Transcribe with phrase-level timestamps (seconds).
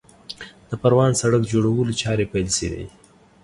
[0.69, 2.85] د پروان سړک جوړولو چارې پیل شوې